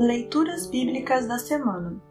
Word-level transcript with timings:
Leituras 0.00 0.66
Bíblicas 0.66 1.28
da 1.28 1.38
Semana 1.38 2.02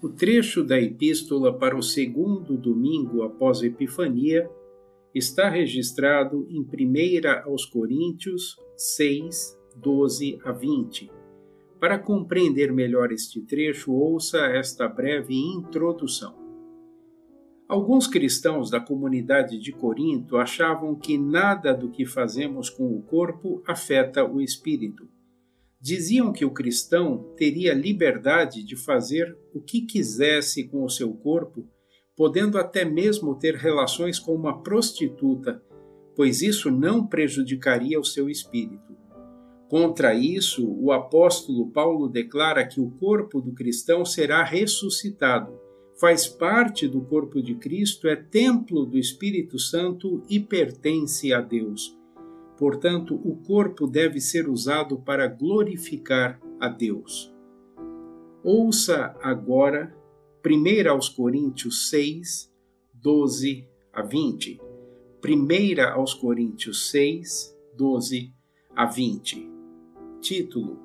O 0.00 0.08
trecho 0.08 0.62
da 0.62 0.80
Epístola 0.80 1.52
para 1.58 1.76
o 1.76 1.82
segundo 1.82 2.56
domingo 2.56 3.24
após 3.24 3.60
Epifania 3.60 4.48
está 5.12 5.48
registrado 5.48 6.46
em 6.48 6.60
1 6.60 7.50
aos 7.50 7.64
Coríntios 7.64 8.56
6, 8.76 9.58
12 9.74 10.38
a 10.44 10.52
20. 10.52 11.10
Para 11.80 11.98
compreender 11.98 12.72
melhor 12.72 13.10
este 13.10 13.42
trecho, 13.42 13.92
ouça 13.94 14.46
esta 14.46 14.86
breve 14.86 15.34
introdução. 15.34 16.47
Alguns 17.68 18.06
cristãos 18.06 18.70
da 18.70 18.80
comunidade 18.80 19.58
de 19.58 19.72
Corinto 19.72 20.38
achavam 20.38 20.94
que 20.94 21.18
nada 21.18 21.74
do 21.74 21.90
que 21.90 22.06
fazemos 22.06 22.70
com 22.70 22.96
o 22.96 23.02
corpo 23.02 23.62
afeta 23.66 24.24
o 24.24 24.40
espírito 24.40 25.08
diziam 25.80 26.32
que 26.32 26.44
o 26.44 26.50
cristão 26.50 27.32
teria 27.36 27.72
liberdade 27.72 28.64
de 28.64 28.74
fazer 28.74 29.36
o 29.54 29.60
que 29.60 29.82
quisesse 29.82 30.64
com 30.64 30.84
o 30.84 30.90
seu 30.90 31.12
corpo, 31.12 31.66
podendo 32.16 32.58
até 32.58 32.84
mesmo 32.84 33.36
ter 33.36 33.54
relações 33.54 34.18
com 34.18 34.34
uma 34.34 34.60
prostituta, 34.62 35.62
pois 36.16 36.42
isso 36.42 36.70
não 36.70 37.06
prejudicaria 37.06 37.98
o 38.00 38.04
seu 38.04 38.28
espírito. 38.28 38.96
Contra 39.68 40.14
isso, 40.14 40.66
o 40.66 40.90
apóstolo 40.90 41.70
Paulo 41.70 42.08
declara 42.08 42.66
que 42.66 42.80
o 42.80 42.90
corpo 42.90 43.40
do 43.40 43.52
cristão 43.52 44.04
será 44.04 44.42
ressuscitado, 44.42 45.52
faz 45.98 46.28
parte 46.28 46.86
do 46.86 47.00
corpo 47.00 47.42
de 47.42 47.56
Cristo, 47.56 48.06
é 48.08 48.14
templo 48.14 48.86
do 48.86 48.96
Espírito 48.96 49.58
Santo 49.58 50.22
e 50.28 50.38
pertence 50.38 51.32
a 51.32 51.40
Deus. 51.40 51.96
Portanto, 52.56 53.14
o 53.24 53.36
corpo 53.36 53.86
deve 53.86 54.20
ser 54.20 54.48
usado 54.48 54.98
para 54.98 55.26
glorificar 55.26 56.40
a 56.60 56.68
Deus. 56.68 57.32
Ouça 58.42 59.16
agora 59.22 59.94
1 60.44 60.88
aos 60.88 61.08
Coríntios 61.08 61.88
6, 61.90 62.52
12 62.94 63.68
a 63.92 64.02
20. 64.02 64.60
1 65.24 65.82
aos 65.94 66.14
Coríntios 66.14 66.90
6, 66.90 67.56
12 67.76 68.32
a 68.74 68.86
20. 68.86 69.50
Título: 70.20 70.78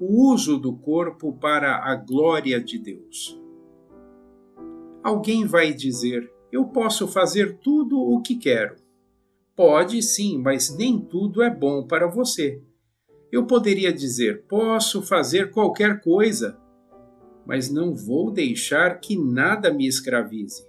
O 0.00 0.32
uso 0.32 0.58
do 0.58 0.72
corpo 0.74 1.32
para 1.34 1.76
a 1.76 1.94
glória 1.94 2.60
de 2.60 2.78
Deus. 2.78 3.39
Alguém 5.02 5.46
vai 5.46 5.72
dizer: 5.72 6.30
Eu 6.52 6.66
posso 6.66 7.08
fazer 7.08 7.58
tudo 7.58 7.98
o 7.98 8.20
que 8.20 8.36
quero. 8.36 8.76
Pode 9.56 10.02
sim, 10.02 10.38
mas 10.38 10.74
nem 10.74 10.98
tudo 10.98 11.42
é 11.42 11.50
bom 11.50 11.86
para 11.86 12.06
você. 12.06 12.62
Eu 13.30 13.46
poderia 13.46 13.92
dizer: 13.92 14.44
posso 14.48 15.02
fazer 15.02 15.50
qualquer 15.50 16.00
coisa, 16.00 16.58
mas 17.46 17.70
não 17.70 17.94
vou 17.94 18.30
deixar 18.30 19.00
que 19.00 19.16
nada 19.16 19.72
me 19.72 19.86
escravize. 19.86 20.64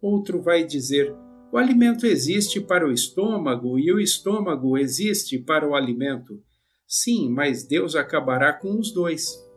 Outro 0.00 0.40
vai 0.40 0.64
dizer: 0.64 1.14
o 1.52 1.58
alimento 1.58 2.06
existe 2.06 2.60
para 2.60 2.86
o 2.86 2.92
estômago 2.92 3.78
e 3.78 3.92
o 3.92 4.00
estômago 4.00 4.76
existe 4.76 5.38
para 5.38 5.68
o 5.68 5.74
alimento. 5.74 6.42
Sim, 6.86 7.30
mas 7.30 7.66
Deus 7.66 7.94
acabará 7.94 8.52
com 8.52 8.78
os 8.78 8.92
dois. 8.92 9.47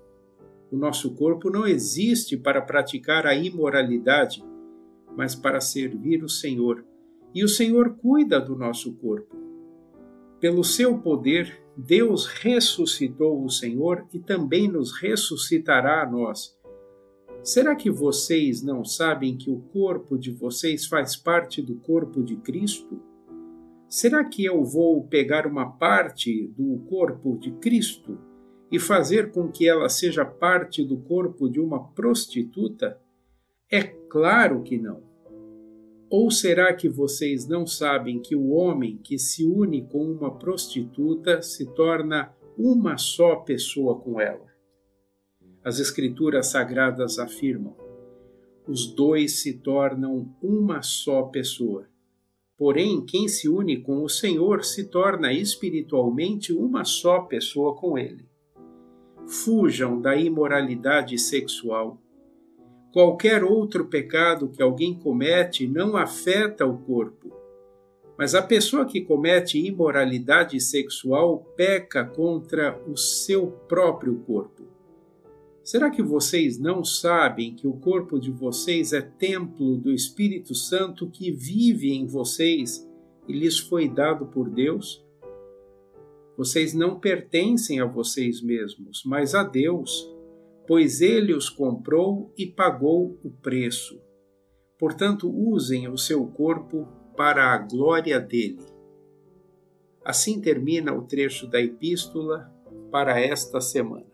O 0.71 0.77
nosso 0.77 1.13
corpo 1.15 1.49
não 1.49 1.67
existe 1.67 2.37
para 2.37 2.61
praticar 2.61 3.27
a 3.27 3.35
imoralidade, 3.35 4.41
mas 5.17 5.35
para 5.35 5.59
servir 5.59 6.23
o 6.23 6.29
Senhor 6.29 6.85
e 7.33 7.43
o 7.43 7.49
Senhor 7.49 7.97
cuida 7.97 8.39
do 8.39 8.55
nosso 8.55 8.93
corpo. 8.93 9.35
Pelo 10.39 10.63
seu 10.63 10.97
poder, 10.97 11.61
Deus 11.75 12.25
ressuscitou 12.25 13.43
o 13.43 13.49
Senhor 13.49 14.07
e 14.13 14.19
também 14.19 14.67
nos 14.67 14.97
ressuscitará 14.97 16.03
a 16.03 16.09
nós. 16.09 16.57
Será 17.43 17.75
que 17.75 17.89
vocês 17.89 18.61
não 18.61 18.85
sabem 18.85 19.37
que 19.37 19.49
o 19.49 19.59
corpo 19.59 20.17
de 20.17 20.31
vocês 20.31 20.85
faz 20.85 21.15
parte 21.15 21.61
do 21.61 21.75
corpo 21.75 22.23
de 22.23 22.37
Cristo? 22.37 23.01
Será 23.89 24.23
que 24.23 24.45
eu 24.45 24.63
vou 24.63 25.03
pegar 25.05 25.45
uma 25.45 25.69
parte 25.69 26.47
do 26.57 26.79
corpo 26.87 27.37
de 27.37 27.51
Cristo 27.53 28.17
e 28.71 28.79
fazer 28.79 29.31
com 29.31 29.51
que 29.51 29.67
ela 29.67 29.89
seja 29.89 30.23
parte 30.23 30.83
do 30.83 30.97
corpo 30.97 31.49
de 31.49 31.59
uma 31.59 31.83
prostituta? 31.89 32.99
É 33.69 33.83
claro 33.83 34.63
que 34.63 34.77
não. 34.77 35.03
Ou 36.09 36.29
será 36.29 36.73
que 36.73 36.89
vocês 36.89 37.47
não 37.47 37.65
sabem 37.65 38.19
que 38.19 38.35
o 38.35 38.49
homem 38.49 38.97
que 38.97 39.17
se 39.17 39.45
une 39.45 39.81
com 39.83 40.03
uma 40.03 40.37
prostituta 40.37 41.41
se 41.41 41.65
torna 41.67 42.33
uma 42.57 42.97
só 42.97 43.37
pessoa 43.37 43.99
com 43.99 44.19
ela? 44.19 44.45
As 45.63 45.79
Escrituras 45.79 46.47
Sagradas 46.47 47.19
afirmam: 47.19 47.75
os 48.67 48.87
dois 48.87 49.41
se 49.41 49.53
tornam 49.53 50.33
uma 50.41 50.81
só 50.81 51.23
pessoa. 51.23 51.87
Porém, 52.57 53.05
quem 53.05 53.27
se 53.27 53.49
une 53.49 53.81
com 53.81 54.03
o 54.03 54.09
Senhor 54.09 54.63
se 54.63 54.85
torna 54.85 55.33
espiritualmente 55.33 56.53
uma 56.53 56.83
só 56.83 57.21
pessoa 57.21 57.75
com 57.75 57.97
Ele. 57.97 58.30
Fujam 59.31 59.99
da 60.01 60.15
imoralidade 60.15 61.17
sexual 61.17 61.97
Qualquer 62.91 63.41
outro 63.41 63.85
pecado 63.85 64.49
que 64.49 64.61
alguém 64.61 64.93
comete 64.93 65.65
não 65.65 65.95
afeta 65.95 66.65
o 66.65 66.77
corpo. 66.79 67.31
Mas 68.17 68.35
a 68.35 68.41
pessoa 68.41 68.85
que 68.85 68.99
comete 68.99 69.57
imoralidade 69.57 70.59
sexual 70.59 71.39
peca 71.55 72.03
contra 72.03 72.77
o 72.85 72.97
seu 72.97 73.47
próprio 73.47 74.15
corpo. 74.27 74.63
Será 75.63 75.89
que 75.89 76.03
vocês 76.03 76.59
não 76.59 76.83
sabem 76.83 77.55
que 77.55 77.65
o 77.65 77.73
corpo 77.73 78.19
de 78.19 78.29
vocês 78.29 78.91
é 78.91 78.99
templo 78.99 79.77
do 79.77 79.91
Espírito 79.91 80.53
Santo 80.53 81.07
que 81.09 81.31
vive 81.31 81.93
em 81.93 82.05
vocês 82.05 82.85
e 83.25 83.31
lhes 83.31 83.57
foi 83.57 83.87
dado 83.87 84.25
por 84.25 84.49
Deus? 84.49 85.01
Vocês 86.41 86.73
não 86.73 86.99
pertencem 86.99 87.79
a 87.79 87.85
vocês 87.85 88.41
mesmos, 88.41 89.03
mas 89.05 89.35
a 89.35 89.43
Deus 89.43 90.11
pois 90.67 90.99
ele 90.99 91.35
os 91.35 91.49
comprou 91.49 92.33
e 92.35 92.47
pagou 92.47 93.19
o 93.23 93.29
preço. 93.29 94.01
Portanto, 94.79 95.29
usem 95.29 95.87
o 95.87 95.99
seu 95.99 96.25
corpo 96.25 96.87
para 97.15 97.53
a 97.53 97.59
glória 97.59 98.19
dele. 98.19 98.65
Assim 100.03 100.41
termina 100.41 100.91
o 100.95 101.03
trecho 101.03 101.45
da 101.45 101.61
epístola 101.61 102.51
para 102.89 103.19
esta 103.19 103.61
semana. 103.61 104.09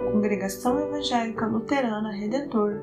Congregação 0.00 0.80
Evangélica 0.80 1.46
Luterana 1.46 2.10
Redentor 2.10 2.80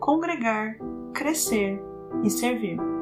Congregar, 0.00 0.78
Crescer 1.12 1.78
e 2.24 2.30
Servir. 2.30 2.95